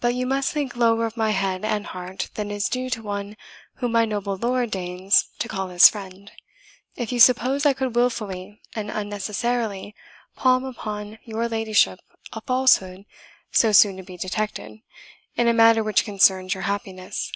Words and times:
But 0.00 0.14
you 0.14 0.26
must 0.26 0.52
think 0.52 0.76
lower 0.76 1.06
of 1.06 1.16
my 1.16 1.30
head 1.30 1.64
and 1.64 1.86
heart 1.86 2.28
than 2.34 2.50
is 2.50 2.68
due 2.68 2.90
to 2.90 3.02
one 3.02 3.38
whom 3.76 3.92
my 3.92 4.04
noble 4.04 4.36
lord 4.36 4.70
deigns 4.70 5.30
to 5.38 5.48
call 5.48 5.68
his 5.68 5.88
friend, 5.88 6.30
if 6.94 7.10
you 7.10 7.18
suppose 7.18 7.64
I 7.64 7.72
could 7.72 7.96
wilfully 7.96 8.60
and 8.74 8.90
unnecessarily 8.90 9.94
palm 10.34 10.66
upon 10.66 11.18
your 11.24 11.48
ladyship 11.48 12.00
a 12.34 12.42
falsehood, 12.42 13.06
so 13.50 13.72
soon 13.72 13.96
to 13.96 14.02
be 14.02 14.18
detected, 14.18 14.80
in 15.36 15.48
a 15.48 15.54
matter 15.54 15.82
which 15.82 16.04
concerns 16.04 16.52
your 16.52 16.64
happiness." 16.64 17.32